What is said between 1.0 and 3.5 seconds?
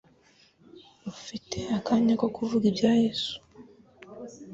Ufite akanya ko kuvuga ibya Yesu?